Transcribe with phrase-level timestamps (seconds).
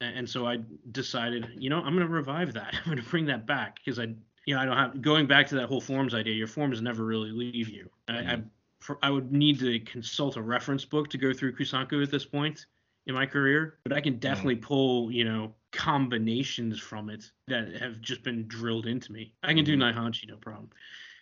[0.00, 0.58] and so I
[0.92, 2.74] decided, you know, I'm going to revive that.
[2.74, 4.14] I'm going to bring that back because I,
[4.46, 6.34] you know, I don't have going back to that whole forms idea.
[6.34, 7.90] Your forms never really leave you.
[8.08, 8.42] I, I,
[8.80, 8.92] Mm-hmm.
[9.02, 12.66] I would need to consult a reference book to go through Kusanku at this point
[13.06, 14.20] in my career, but I can Mm-hmm.
[14.20, 19.32] definitely pull, you know, combinations from it that have just been drilled into me.
[19.42, 19.98] I can do Mm-hmm.
[19.98, 20.70] Naihanchi, no problem.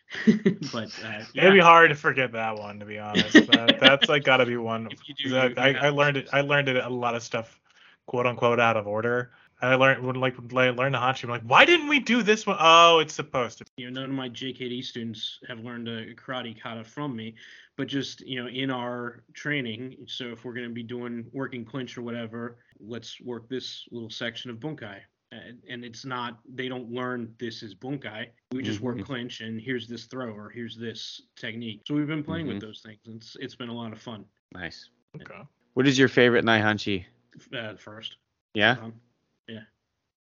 [0.72, 3.46] but uh, It'd be hard to forget that one, to be honest.
[3.46, 4.88] That, that's like got to be one.
[5.22, 6.28] Do, that- I, I learned it.
[6.32, 7.58] I learned it a lot of stuff,
[8.06, 9.30] quote unquote, out of order.
[9.62, 12.22] I learned when like when I learned the Hachi, I'm like, why didn't we do
[12.22, 12.56] this one?
[12.60, 13.64] Oh, it's supposed to.
[13.78, 17.34] you know, none of my JKD students have learned a karate kata from me,
[17.76, 21.64] but just, you know, in our training, so if we're going to be doing working
[21.64, 24.98] clinch or whatever, let's work this little section of bunkai.
[25.32, 28.26] And, and it's not, they don't learn this is bunkai.
[28.52, 29.04] We just work Mhm.
[29.04, 31.80] clinch and here's this throw or here's this technique.
[31.86, 32.50] So we've been playing Mhm.
[32.54, 32.98] with those things.
[33.06, 34.24] It's, it's been a lot of fun.
[34.52, 34.90] Nice.
[35.20, 35.42] Okay.
[35.74, 37.06] What is your favorite Naihanchi?
[37.52, 38.16] Uh, first.
[38.54, 38.72] Yeah.
[38.72, 38.94] Um,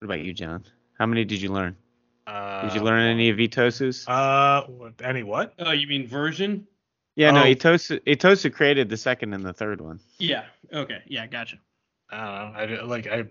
[0.03, 0.65] What about you, John?
[0.99, 1.77] How many did you learn?
[2.27, 4.07] Uh, Did you learn any of Itosu's?
[4.07, 5.55] Uh, any what?
[5.59, 6.67] oh, you mean version?
[7.17, 7.45] yeah, no, oh.
[7.45, 10.01] Itosu Itosu created the second and the third one.
[10.19, 10.45] Yeah.
[10.73, 11.03] Okay.
[11.07, 11.27] Yeah.
[11.27, 11.59] Gotcha.
[12.11, 12.81] I don't know.
[12.81, 13.25] I like I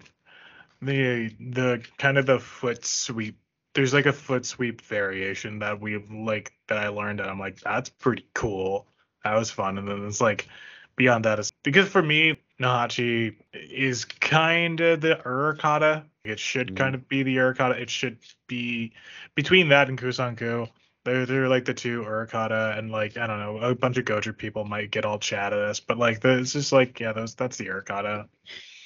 [0.82, 3.38] the the kind of the foot sweep.
[3.74, 7.60] There's like a foot sweep variation that we like that I learned, and I'm like,
[7.60, 8.88] that's pretty cool.
[9.24, 9.78] That was fun.
[9.78, 10.48] And then it's like
[10.96, 16.04] beyond that is because for me, Naihanchi is kind of the Urakata.
[16.24, 16.78] It should Mhm.
[16.78, 17.80] kind of be the Urakata.
[17.80, 18.94] It should be
[19.36, 20.70] between that and Kusanku.
[21.04, 24.38] They're, they're like the two Urakata and like I don't know, a bunch of Goju
[24.38, 27.34] people might get all chat at us, but like the, it's just like yeah, those
[27.36, 28.28] that's the Urikata.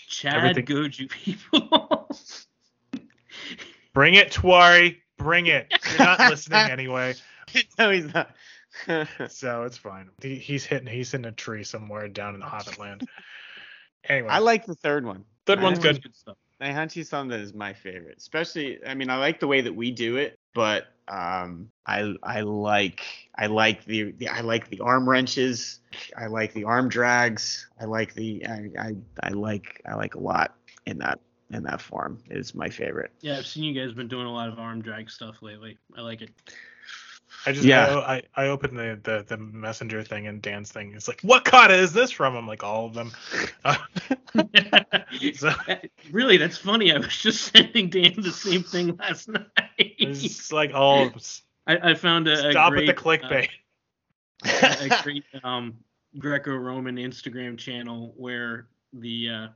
[0.07, 2.09] Chad Everything- Goju people.
[3.93, 4.97] Bring it, Twari.
[5.17, 5.71] Bring it.
[5.89, 7.15] You're not listening anyway,
[7.77, 8.31] no, he's not.
[9.29, 10.09] so it's fine.
[10.21, 10.87] He, he's hitting.
[10.87, 13.07] He's in a tree somewhere down in the Hobbit land.
[14.07, 15.25] Anyway, I like the third one.
[15.45, 16.01] third one's good.
[16.01, 16.15] good.
[16.15, 16.37] stuff.
[16.95, 18.17] you something is my favorite.
[18.17, 22.41] Especially, I mean, I like the way that we do it, but um, I I
[22.41, 23.03] like
[23.35, 25.79] I like the, the I like the arm wrenches.
[26.17, 27.67] I like the arm drags.
[27.79, 30.55] I like the I, I I like I like a lot
[30.85, 31.19] in that
[31.51, 32.19] in that form.
[32.29, 33.11] It's my favorite.
[33.21, 35.77] Yeah, I've seen you guys been doing a lot of arm drag stuff lately.
[35.97, 36.31] I like it.
[37.45, 37.85] I just Yeah.
[37.97, 40.93] I, I I opened the, the the messenger thing and Dan's thing.
[40.95, 42.35] It's like, what kata is this from?
[42.35, 43.11] I'm like, all of them.
[43.63, 43.77] Uh,
[45.35, 45.51] So-
[46.11, 46.91] really, that's funny.
[46.91, 49.45] I was just sending Dan the same thing last night.
[49.77, 51.09] it's like all.
[51.67, 53.49] I, I found a, a Stop great, with the clickbait.
[54.45, 55.75] uh, a great um,
[56.19, 59.47] Greco-Roman Instagram channel where the uh,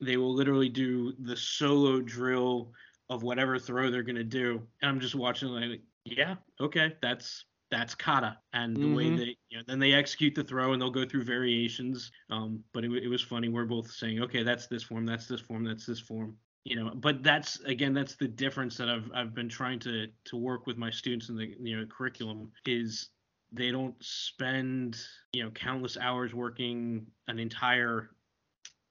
[0.00, 2.72] they will literally do the solo drill
[3.08, 7.94] of whatever throw they're gonna do, and I'm just watching like, yeah, okay, that's that's
[7.96, 9.16] kata, and the way Mhm.
[9.16, 12.12] they, you know, then they execute the throw and they'll go through variations.
[12.30, 13.48] Um, but it, it was funny.
[13.48, 16.36] We're both saying, okay, that's this form, that's this form, that's this form.
[16.64, 20.36] You know, but that's again, that's the difference that I've I've been trying to to
[20.36, 23.10] work with my students in the you know curriculum is
[23.52, 24.98] they don't spend
[25.32, 28.10] you know countless hours working an entire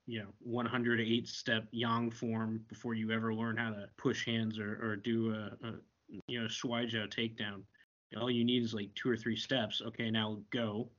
[0.06, 4.80] you know 108 step yang form before you ever learn how to push hands or,
[4.82, 5.74] or do a, a
[6.28, 7.64] you know shuaijiao takedown
[8.18, 10.90] all you need is like two or three steps okay now go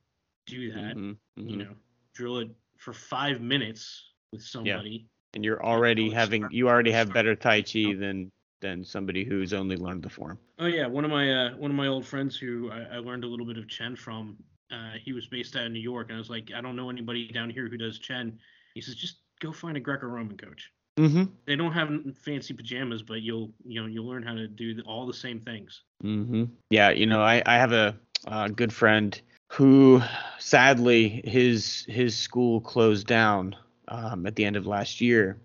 [0.45, 1.57] do that Mhm, you mhm.
[1.59, 1.75] know
[2.13, 5.07] drill it for five minutes with somebody Yeah.
[5.35, 8.83] and you're already it's having start- you already have start- better tai chi than than
[8.83, 10.39] somebody who's only learned the form.
[10.57, 13.23] Oh yeah, one of my uh, one of my old friends who I, I learned
[13.23, 14.35] a little bit of Chen from.
[14.71, 16.89] Uh, he was based out of New York, and I was like, I don't know
[16.89, 18.37] anybody down here who does Chen.
[18.73, 20.71] He says, just go find a Greco-Roman coach.
[20.97, 21.25] Mm-hmm.
[21.45, 21.91] They don't have
[22.23, 25.81] fancy pajamas, but you'll you know you'll learn how to do all the same things.
[26.03, 26.45] Mm-hmm.
[26.71, 29.19] Yeah, you know, I, I have a, uh good friend
[29.49, 30.01] who
[30.39, 33.55] sadly his his school closed down
[33.87, 35.37] um, at the end of last year,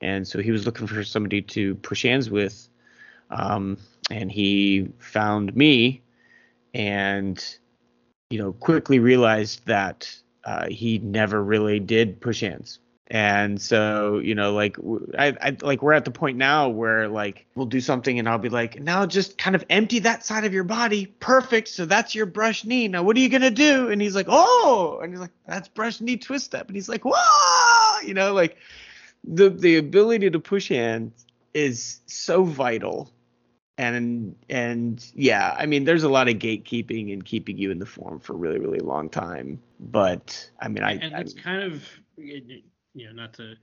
[0.00, 2.68] and so he was looking for somebody to push hands with,
[3.30, 3.76] um,
[4.10, 6.02] and he found me,
[6.72, 7.58] and
[8.30, 10.08] you know quickly realized that
[10.44, 12.78] uh, he never really did push hands.
[13.12, 14.76] And so, you know, like
[15.18, 18.38] I, I like we're at the point now where like we'll do something and I'll
[18.38, 21.06] be like, now just kind of empty that side of your body.
[21.06, 21.66] Perfect.
[21.66, 22.86] So that's your brush knee.
[22.86, 23.90] Now what are you gonna do?
[23.90, 26.68] And he's like, oh, and he's like, that's brush knee twist step.
[26.68, 28.56] And he's like, whoa, you know, like
[29.24, 33.10] the the ability to push hands is so vital.
[33.76, 37.86] And and yeah, I mean, there's a lot of gatekeeping and keeping you in the
[37.86, 39.60] form for a really really long time.
[39.80, 41.82] But I mean, I, and I it's kind of
[42.94, 43.54] you know not to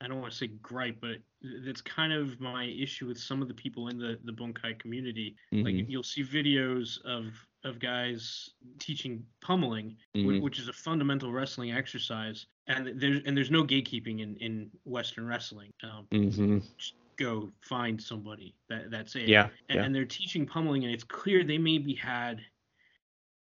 [0.00, 1.16] I don't want to say gripe, but
[1.64, 5.36] that's kind of my issue with some of the people in the the bunkai community.
[5.52, 5.64] mhm.
[5.64, 7.26] Like you'll see videos of
[7.64, 10.42] of guys teaching pummeling, Mhm.
[10.42, 15.26] which is a fundamental wrestling exercise, and there's and there's no gatekeeping in in Western
[15.26, 15.72] wrestling.
[15.82, 16.58] Um, Mm-hmm.
[16.76, 19.28] just go find somebody that that's it.
[19.28, 19.48] Yeah.
[19.68, 19.84] and, Yeah.
[19.84, 22.44] and they're teaching pummeling, and it's clear they maybe had.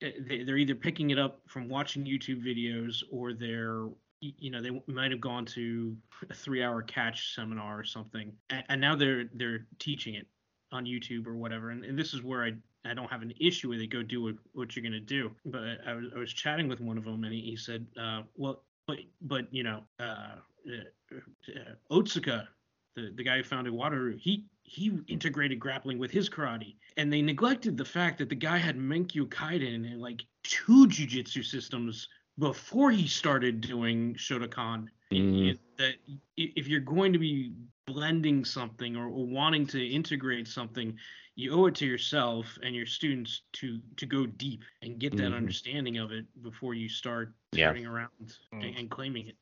[0.01, 3.85] they- They're either picking it up from watching YouTube videos, or they're,
[4.21, 5.97] you know, they might have gone to
[6.29, 10.27] a three-hour catch seminar or something, and, and now they're they're teaching it
[10.71, 11.71] on YouTube or whatever.
[11.71, 12.53] And, and this is where I
[12.85, 13.87] I don't have an issue with it.
[13.87, 15.31] Go do what, what you're gonna do.
[15.45, 18.21] But I was I was chatting with one of them, and he, he said, uh,
[18.37, 20.35] well, but but you know, uh,
[20.67, 22.47] uh, uh, Otsuka,
[22.95, 27.23] the the guy who founded Wado-ryu, he he integrated grappling with his karate, and they
[27.23, 32.07] neglected the fact that the guy had Menkyo Kaiden and like two jujitsu systems
[32.39, 34.87] before he started doing Shotokan.
[35.11, 35.57] Mhm.
[35.77, 35.95] That
[36.37, 37.53] if you're going to be
[37.85, 40.97] blending something or, or wanting to integrate something,
[41.35, 45.31] you owe it to yourself and your students to to go deep and get that
[45.31, 45.35] Mhm.
[45.35, 47.67] understanding of it before you start Yeah.
[47.67, 48.79] turning around and, Mm.
[48.79, 49.37] and claiming it.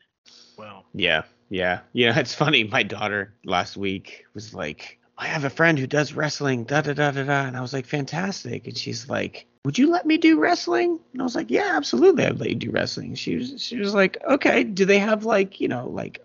[0.58, 2.18] Well, Yeah, yeah, yeah.
[2.20, 2.64] It's funny.
[2.64, 6.94] My daughter last week was like, "I have a friend who does wrestling." Da da
[6.94, 7.46] da da da.
[7.46, 11.22] And I was like, "Fantastic!" And she's like, "Would you let me do wrestling?" And
[11.22, 12.26] I was like, "Yeah, absolutely.
[12.26, 14.64] I'd let you do wrestling." She was she was like, "Okay.
[14.64, 16.24] Do they have like you know like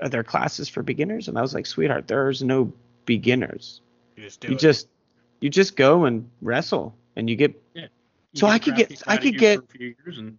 [0.00, 2.72] are there classes for beginners?" And I was like, "Sweetheart, there's no
[3.06, 3.80] beginners.
[4.16, 4.88] you just do you just
[5.40, 7.88] you just go and wrestle, and you get You
[8.34, 10.38] So I could get- I could get- a few years and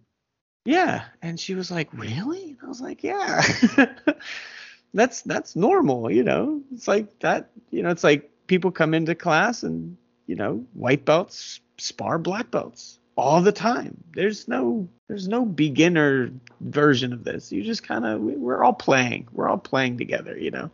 [0.64, 3.42] Yeah, and she was like, "Really?" And I was like, "Yeah."
[4.94, 6.62] that's that's normal, you know.
[6.72, 9.96] It's like that, you know, it's like people come into class and,
[10.26, 14.02] you know, white belts spar black belts all the time.
[14.14, 16.30] There's no there's no beginner
[16.60, 17.52] version of this.
[17.52, 19.28] You just kind of we're all playing.
[19.32, 20.70] We're all playing together, you know.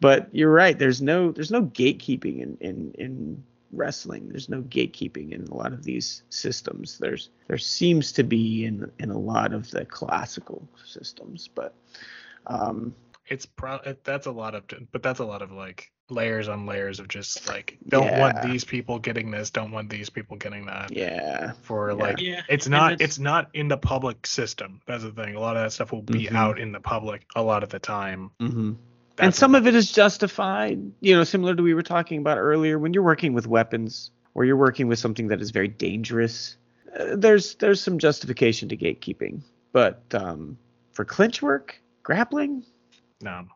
[0.00, 4.28] But you're right, there's no there's no gatekeeping in in in wrestling.
[4.28, 6.98] There's no gatekeeping in a lot of these systems.
[6.98, 11.74] There's there seems to be in in a lot of the classical systems, but
[12.46, 12.94] um,
[13.26, 17.00] it's pro that's a lot of but that's a lot of like layers on layers
[17.00, 20.92] of just like don't want these people getting this don't want these people getting that
[20.94, 21.94] yeah, for Yeah.
[21.94, 25.40] like yeah, it's not that's- it's not in the public system that's the thing a
[25.40, 26.34] lot of that stuff will be Mhm.
[26.36, 28.72] out in the public a lot of the time hmm
[29.18, 30.80] and some of it is justified.
[31.00, 32.80] You know, similar to we were talking about earlier.
[32.80, 36.56] When you're working with weapons or you're working with something that is very dangerous,
[36.98, 39.42] uh, there's there's some justification to gatekeeping.
[39.72, 40.58] But um,
[40.90, 42.64] for clinch work, grappling,
[43.20, 43.46] no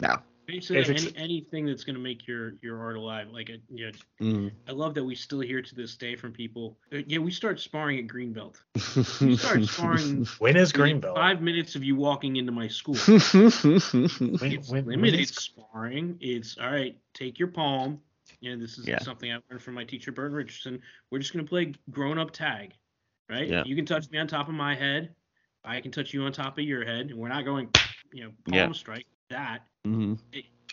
[0.00, 0.16] no.
[0.46, 3.28] Basically if any, anything that's going to make your your art alive.
[3.30, 4.52] Like, a, you know, Mm.
[4.68, 6.78] I love that we still hear to this day from people.
[6.92, 8.56] uh, Yeah, we start sparring at Greenbelt.
[9.20, 12.94] You start sparring when is within greenbelt Five minutes of you walking into my school.
[13.06, 13.62] when, It's
[14.70, 16.16] when- when limited is- sparring.
[16.20, 16.96] It's all right.
[17.14, 18.00] Take your palm.
[18.40, 18.98] You know, this is Yeah.
[19.00, 20.80] something I learned from my teacher, Burton Richardson.
[21.10, 22.72] We're just gonna play grown-up tag,
[23.28, 23.48] right?
[23.48, 23.62] Yeah.
[23.64, 25.14] You can touch me on top of my head.
[25.64, 27.68] I can touch you on top of your head, and we're not going,
[28.12, 28.72] you know, palm Yeah.
[28.72, 29.06] strike.
[29.30, 30.18] That Mhm.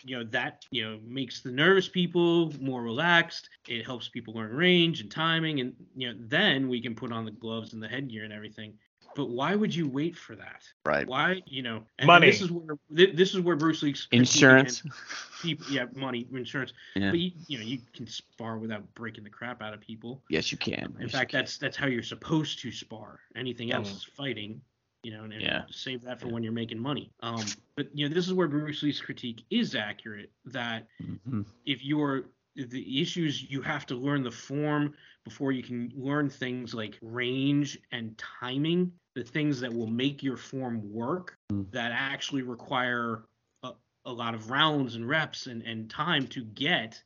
[0.04, 4.50] you know that you know makes the nervous people more relaxed it helps people learn
[4.52, 7.88] range and timing and you know then we can put on the gloves and the
[7.88, 8.72] headgear and everything
[9.16, 11.06] but why would you wait for that Right.
[11.06, 12.28] why you know and Money.
[12.30, 14.80] this is where this is where bruce lee's Insurance.
[14.80, 17.10] against people yeah money insurance Yeah.
[17.10, 20.50] but you, you know you can spar without breaking the crap out of people Yes,
[20.50, 20.94] you can.
[20.98, 21.44] in Yes, fact you can.
[21.44, 23.96] that's that's how you're supposed to spar anything else Mm.
[23.96, 24.62] is fighting
[25.02, 25.62] you know and, and Yeah.
[25.70, 26.32] save that for Yeah.
[26.34, 27.44] when you're making money um
[27.76, 31.46] but you know this is where bruce lee's critique is accurate that Mhm.
[31.66, 32.24] if you're
[32.56, 37.78] the issues you have to learn the form before you can learn things like range
[37.92, 41.70] and timing the things that will make your form work Mm.
[41.72, 43.24] that actually require
[43.64, 43.72] a,
[44.04, 47.02] a lot of rounds and reps and, and time to get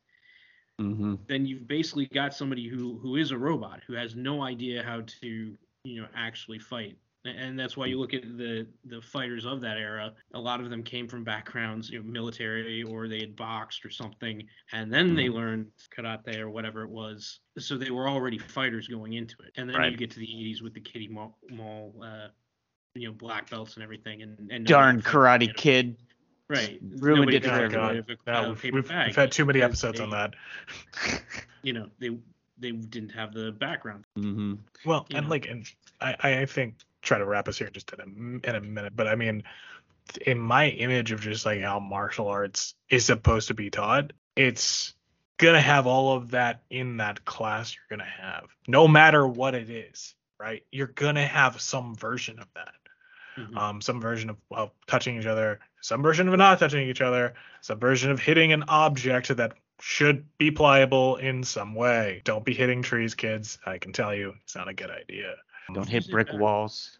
[0.81, 1.19] Mhm.
[1.29, 5.03] then you've basically got somebody who who is a robot who has no idea how
[5.03, 9.61] to you know actually fight and that's why you look at the the fighters of
[9.63, 10.13] that era.
[10.35, 13.91] A lot of them came from backgrounds you know military or they had boxed or
[13.91, 17.41] something and then they learned karate or whatever it was.
[17.59, 19.53] So they were already fighters going into it.
[19.57, 19.91] And then Right.
[19.91, 22.29] you get to the 80s with the kitty mall, mall uh
[22.95, 25.97] you know black belts and everything and, and Darn Karate fighted, Kid.
[26.49, 26.81] right.
[26.99, 28.05] Ruined Nobody it for oh everyone.
[28.05, 28.17] god.
[28.27, 30.35] no, we've, paper we've, had too many because episodes on that.
[31.63, 32.11] You know they
[32.59, 34.05] they didn't have the background.
[34.17, 34.55] Hmm
[34.85, 35.31] Well, you and know.
[35.31, 35.67] like, and
[36.01, 36.75] I, I think
[37.05, 38.97] try to wrap us here just in a in a minute.
[38.97, 39.45] But I mean,
[40.27, 44.95] in my image of just like how martial arts is supposed to be taught, it's
[45.37, 49.71] gonna have all of that in that class you're gonna have, no matter what it
[49.71, 50.65] is, right?
[50.71, 52.75] You're gonna have some version of that,
[53.39, 53.57] Mhm.
[53.57, 57.35] um, some version of, of touching each other, some version of not touching each other,
[57.61, 62.23] some version of hitting an object that should be pliable in some way.
[62.25, 63.59] Don't be hitting trees, kids.
[63.67, 65.35] I can tell you, it's not a good idea.
[65.73, 66.99] Don't hit brick walls.